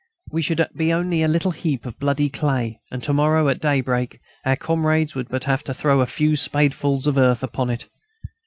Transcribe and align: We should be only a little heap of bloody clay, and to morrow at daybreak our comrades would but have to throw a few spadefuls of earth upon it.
We 0.31 0.41
should 0.41 0.67
be 0.75 0.91
only 0.91 1.21
a 1.21 1.27
little 1.27 1.51
heap 1.51 1.85
of 1.85 1.99
bloody 1.99 2.27
clay, 2.27 2.81
and 2.89 3.03
to 3.03 3.13
morrow 3.13 3.49
at 3.49 3.61
daybreak 3.61 4.19
our 4.43 4.55
comrades 4.55 5.13
would 5.13 5.29
but 5.29 5.43
have 5.43 5.63
to 5.65 5.75
throw 5.75 6.01
a 6.01 6.07
few 6.07 6.35
spadefuls 6.35 7.05
of 7.05 7.19
earth 7.19 7.43
upon 7.43 7.69
it. 7.69 7.87